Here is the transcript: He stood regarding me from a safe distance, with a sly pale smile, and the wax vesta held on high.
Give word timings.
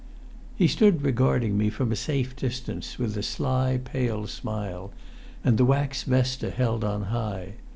He 0.55 0.67
stood 0.67 1.03
regarding 1.03 1.59
me 1.59 1.69
from 1.69 1.91
a 1.91 1.95
safe 1.95 2.35
distance, 2.35 2.97
with 2.97 3.15
a 3.17 3.21
sly 3.21 3.79
pale 3.83 4.25
smile, 4.25 4.91
and 5.43 5.59
the 5.59 5.65
wax 5.65 6.01
vesta 6.01 6.49
held 6.49 6.83
on 6.83 7.03
high. 7.13 7.53